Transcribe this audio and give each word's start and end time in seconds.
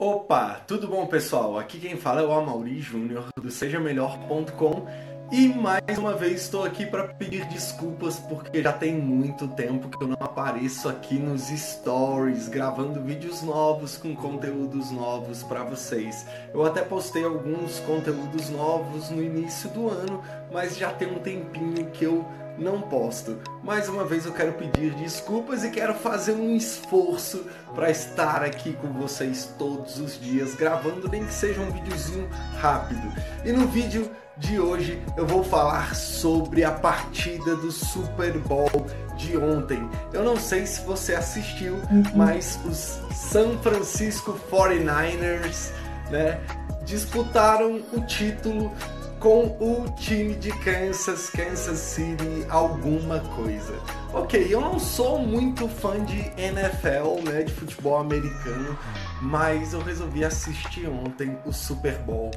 Opa, 0.00 0.62
tudo 0.66 0.88
bom 0.88 1.04
pessoal? 1.06 1.58
Aqui 1.58 1.78
quem 1.78 1.94
fala 1.94 2.22
é 2.22 2.24
o 2.24 2.32
Amauri 2.32 2.80
Júnior 2.80 3.28
do 3.36 3.50
SejaMelhor.com 3.50 4.86
e 5.30 5.46
mais 5.46 5.98
uma 5.98 6.14
vez 6.14 6.40
estou 6.40 6.64
aqui 6.64 6.86
para 6.86 7.08
pedir 7.08 7.44
desculpas 7.48 8.18
porque 8.18 8.62
já 8.62 8.72
tem 8.72 8.94
muito 8.94 9.46
tempo 9.48 9.90
que 9.90 10.02
eu 10.02 10.08
não 10.08 10.16
apareço 10.18 10.88
aqui 10.88 11.18
nos 11.18 11.48
stories 11.48 12.48
gravando 12.48 13.02
vídeos 13.02 13.42
novos 13.42 13.98
com 13.98 14.16
conteúdos 14.16 14.90
novos 14.90 15.42
para 15.42 15.64
vocês. 15.64 16.26
Eu 16.54 16.64
até 16.64 16.80
postei 16.80 17.22
alguns 17.22 17.78
conteúdos 17.80 18.48
novos 18.48 19.10
no 19.10 19.22
início 19.22 19.68
do 19.68 19.90
ano, 19.90 20.22
mas 20.50 20.78
já 20.78 20.94
tem 20.94 21.12
um 21.12 21.18
tempinho 21.18 21.90
que 21.90 22.06
eu 22.06 22.24
não 22.58 22.80
posto. 22.80 23.38
Mais 23.62 23.88
uma 23.88 24.04
vez 24.04 24.26
eu 24.26 24.32
quero 24.32 24.52
pedir 24.52 24.94
desculpas 24.94 25.64
e 25.64 25.70
quero 25.70 25.94
fazer 25.94 26.32
um 26.32 26.54
esforço 26.56 27.46
para 27.74 27.90
estar 27.90 28.42
aqui 28.42 28.72
com 28.74 28.92
vocês 28.92 29.52
todos 29.58 29.98
os 29.98 30.20
dias, 30.20 30.54
gravando 30.54 31.08
nem 31.08 31.24
que 31.24 31.32
seja 31.32 31.60
um 31.60 31.70
videozinho 31.70 32.28
rápido. 32.58 33.12
E 33.44 33.52
no 33.52 33.66
vídeo 33.66 34.10
de 34.36 34.58
hoje 34.58 35.00
eu 35.16 35.26
vou 35.26 35.44
falar 35.44 35.94
sobre 35.94 36.64
a 36.64 36.72
partida 36.72 37.56
do 37.56 37.70
Super 37.70 38.38
Bowl 38.38 38.86
de 39.16 39.36
ontem. 39.36 39.88
Eu 40.12 40.24
não 40.24 40.36
sei 40.36 40.66
se 40.66 40.80
você 40.82 41.14
assistiu, 41.14 41.74
uhum. 41.74 42.02
mas 42.14 42.58
os 42.64 42.98
San 43.14 43.58
Francisco 43.58 44.38
49ers, 44.50 45.70
né, 46.10 46.40
disputaram 46.84 47.82
o 47.92 48.00
título 48.00 48.72
com 49.20 49.54
o 49.60 49.84
time 49.96 50.34
de 50.34 50.50
Kansas, 50.60 51.28
Kansas 51.28 51.78
City, 51.78 52.46
alguma 52.48 53.20
coisa. 53.20 53.74
Ok, 54.14 54.48
eu 54.48 54.62
não 54.62 54.78
sou 54.78 55.18
muito 55.18 55.68
fã 55.68 56.02
de 56.02 56.32
NFL, 56.40 57.22
né, 57.30 57.42
de 57.42 57.52
futebol 57.52 57.98
americano, 57.98 58.76
mas 59.20 59.74
eu 59.74 59.82
resolvi 59.82 60.24
assistir 60.24 60.88
ontem 60.88 61.38
o 61.44 61.52
Super 61.52 61.98
Bowl 61.98 62.30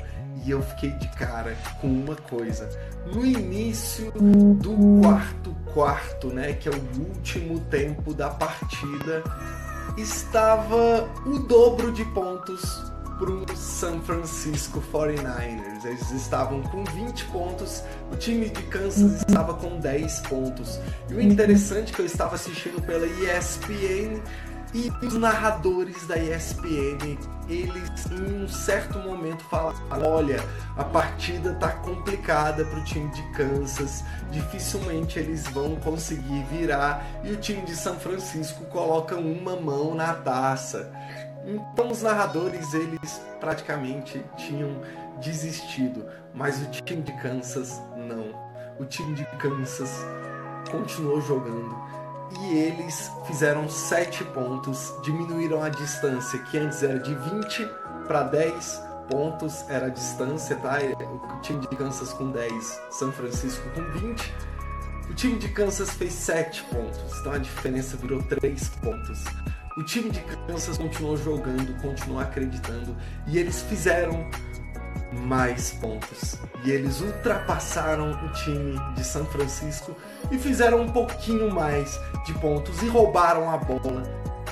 e 0.46 0.52
eu 0.52 0.62
fiquei 0.62 0.92
de 0.92 1.08
cara 1.16 1.56
com 1.80 1.88
uma 1.88 2.18
coisa. 2.18 2.70
No 3.14 3.26
início 3.26 4.12
do 4.12 5.02
quarto 5.02 5.56
quarto, 5.74 6.28
né, 6.28 6.54
que 6.54 6.68
é 6.68 6.72
o 6.72 7.00
último 7.00 7.62
tempo 7.62 8.14
da 8.14 8.30
partida, 8.30 9.24
estava 9.98 11.10
o 11.26 11.40
dobro 11.40 11.94
de 11.94 12.04
pontos 12.06 12.93
para 13.18 13.30
o 13.30 13.46
San 13.56 14.00
Francisco 14.02 14.82
49ers. 14.92 15.86
Eles 15.86 16.12
estavam 16.12 16.62
com 16.64 16.84
20 16.84 17.26
pontos, 17.26 17.84
o 18.12 18.16
time 18.16 18.50
de 18.50 18.64
Kansas 18.64 19.22
estava 19.22 19.54
com 19.54 19.80
10 19.80 20.20
pontos. 20.22 20.80
E 21.10 21.14
o 21.14 21.22
interessante 21.22 21.92
é 21.92 21.96
que 21.96 22.02
eu 22.02 22.06
estava 22.06 22.36
assistindo 22.36 22.82
pela 22.82 23.06
ESPN 23.06 24.22
e 24.74 24.92
os 25.06 25.14
narradores 25.14 26.08
da 26.08 26.18
ESPN, 26.18 27.16
eles 27.48 28.12
em 28.12 28.44
um 28.44 28.48
certo 28.48 28.98
momento 28.98 29.44
falaram: 29.44 29.78
olha, 30.04 30.44
a 30.76 30.84
partida 30.84 31.54
tá 31.54 31.70
complicada 31.74 32.66
para 32.66 32.80
o 32.80 32.84
time 32.84 33.08
de 33.12 33.22
Kansas, 33.34 34.04
dificilmente 34.32 35.20
eles 35.20 35.44
vão 35.50 35.76
conseguir 35.76 36.44
virar. 36.46 37.06
E 37.24 37.32
o 37.32 37.38
time 37.38 37.62
de 37.62 37.76
São 37.76 38.00
Francisco 38.00 38.66
coloca 38.66 39.16
uma 39.16 39.56
mão 39.56 39.94
na 39.94 40.12
taça. 40.12 40.92
Então 41.46 41.92
os 41.92 42.02
narradores 42.02 42.74
eles 42.74 43.22
praticamente 43.40 44.24
tinham 44.38 44.82
desistido, 45.22 46.06
mas 46.34 46.62
o 46.62 46.72
time 46.72 47.02
de 47.02 47.12
Kansas 47.22 47.82
não. 47.98 48.34
O 48.80 48.86
time 48.86 49.14
de 49.14 49.26
Kansas 49.38 49.92
continuou 50.72 51.22
jogando 51.22 51.76
e 52.40 52.58
eles 52.58 53.12
fizeram 53.28 53.70
7 53.70 54.24
pontos, 54.26 54.94
diminuíram 55.04 55.62
a 55.62 55.70
distância 55.70 56.40
que 56.40 56.58
antes 56.58 56.82
era 56.82 57.00
de 57.00 57.14
20 57.14 57.70
para 58.08 58.24
10 58.24 58.82
pontos 59.10 59.66
era 59.70 59.88
a 59.88 59.90
distância, 59.90 60.56
tá? 60.56 60.78
O 61.38 61.42
time 61.42 61.60
de 61.60 61.68
Kansas 61.76 62.14
com 62.14 62.32
10, 62.32 62.82
São 62.92 63.12
Francisco 63.12 63.64
com 63.72 63.84
20. 64.00 64.34
O 65.10 65.14
time 65.14 65.38
de 65.38 65.50
Kansas 65.50 65.92
fez 65.92 66.14
7 66.14 66.64
pontos, 66.64 67.20
então 67.20 67.34
a 67.34 67.38
diferença 67.38 67.98
virou 67.98 68.24
3 68.24 68.70
pontos. 68.82 69.24
O 69.76 69.82
time 69.82 70.12
de 70.12 70.20
Kansas 70.20 70.78
continuou 70.78 71.18
jogando, 71.18 71.74
continuou 71.82 72.22
acreditando 72.22 72.96
e 73.26 73.40
eles 73.40 73.64
fizeram 73.64 74.30
mais 75.12 75.72
pontos. 75.72 76.38
E 76.64 76.70
eles 76.70 77.02
ultrapassaram 77.02 78.12
o 78.12 78.32
time 78.34 78.80
de 78.94 79.04
São 79.04 79.26
Francisco 79.26 79.96
e 80.32 80.38
fizeram 80.38 80.82
um 80.82 80.90
pouquinho 80.90 81.52
mais 81.52 82.00
de 82.24 82.34
pontos 82.36 82.84
e 82.84 82.88
roubaram 82.88 83.50
a 83.50 83.58
bola 83.58 84.04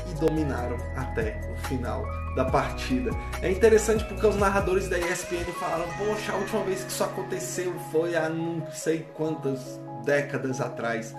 e 0.10 0.20
dominaram 0.20 0.78
até 0.96 1.40
o 1.54 1.68
final 1.68 2.04
da 2.36 2.46
partida. 2.46 3.12
É 3.44 3.52
interessante 3.52 4.04
porque 4.06 4.26
os 4.26 4.36
narradores 4.38 4.90
da 4.90 4.98
ESPN 4.98 5.46
falaram: 5.60 5.86
Poxa, 6.00 6.32
a 6.32 6.36
última 6.36 6.64
vez 6.64 6.84
que 6.84 6.92
isso 6.92 7.04
aconteceu 7.04 7.76
foi 7.92 8.16
há 8.16 8.28
não 8.28 8.66
sei 8.72 9.06
quantas 9.14 9.80
décadas 10.04 10.60
atrás, 10.60 11.14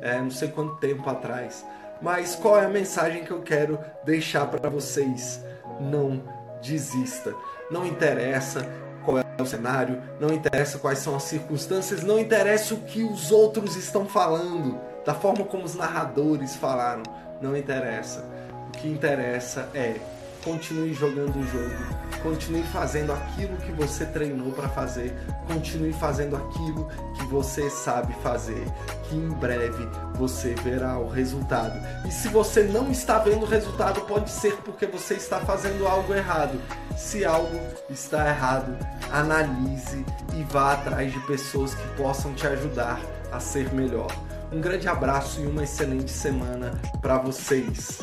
é, 0.00 0.20
não 0.20 0.30
sei 0.30 0.46
quanto 0.46 0.76
tempo 0.76 1.10
atrás. 1.10 1.66
Mas 2.00 2.34
qual 2.34 2.58
é 2.58 2.66
a 2.66 2.68
mensagem 2.68 3.24
que 3.24 3.30
eu 3.30 3.42
quero 3.42 3.78
deixar 4.04 4.46
para 4.46 4.70
vocês? 4.70 5.42
Não 5.80 6.22
desista. 6.62 7.34
Não 7.70 7.86
interessa 7.86 8.66
qual 9.04 9.18
é 9.18 9.24
o 9.40 9.46
cenário, 9.46 10.02
não 10.20 10.32
interessa 10.32 10.78
quais 10.78 10.98
são 10.98 11.16
as 11.16 11.22
circunstâncias, 11.22 12.02
não 12.02 12.18
interessa 12.18 12.74
o 12.74 12.80
que 12.80 13.02
os 13.02 13.30
outros 13.30 13.76
estão 13.76 14.04
falando, 14.04 14.78
da 15.04 15.14
forma 15.14 15.44
como 15.44 15.64
os 15.64 15.74
narradores 15.74 16.56
falaram, 16.56 17.02
não 17.40 17.56
interessa. 17.56 18.24
O 18.68 18.72
que 18.72 18.88
interessa 18.88 19.68
é 19.74 19.96
continue 20.44 20.94
jogando 20.94 21.36
o 21.38 21.46
jogo, 21.46 22.22
continue 22.22 22.62
fazendo 22.64 23.12
aquilo 23.12 23.56
que 23.58 23.72
você 23.72 24.06
treinou 24.06 24.52
para 24.52 24.68
fazer, 24.68 25.14
continue 25.46 25.92
fazendo 25.92 26.36
aquilo 26.36 26.88
que 27.16 27.24
você 27.26 27.68
sabe 27.70 28.14
fazer, 28.22 28.64
que 29.04 29.16
em 29.16 29.28
breve 29.30 29.88
você 30.14 30.54
verá 30.54 30.98
o 30.98 31.08
resultado. 31.08 31.78
E 32.06 32.10
se 32.10 32.28
você 32.28 32.62
não 32.64 32.90
está 32.90 33.18
vendo 33.18 33.42
o 33.42 33.48
resultado, 33.48 34.00
pode 34.02 34.30
ser 34.30 34.56
porque 34.58 34.86
você 34.86 35.14
está 35.14 35.40
fazendo 35.40 35.86
algo 35.86 36.14
errado. 36.14 36.60
Se 36.96 37.24
algo 37.24 37.58
está 37.88 38.28
errado, 38.28 38.76
analise 39.12 40.04
e 40.34 40.42
vá 40.44 40.74
atrás 40.74 41.12
de 41.12 41.20
pessoas 41.26 41.74
que 41.74 41.88
possam 41.96 42.34
te 42.34 42.46
ajudar 42.46 43.00
a 43.30 43.40
ser 43.40 43.72
melhor. 43.72 44.08
Um 44.50 44.60
grande 44.60 44.88
abraço 44.88 45.40
e 45.40 45.46
uma 45.46 45.62
excelente 45.62 46.10
semana 46.10 46.72
para 47.00 47.18
vocês. 47.18 48.00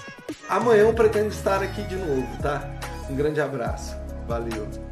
Amanhã 0.50 0.84
eu 0.84 0.94
pretendo 0.94 1.30
estar 1.30 1.62
aqui 1.62 1.81
de 1.84 1.96
novo, 1.96 2.28
tá? 2.41 2.69
Um 3.09 3.16
grande 3.16 3.41
abraço. 3.41 3.96
Valeu. 4.28 4.84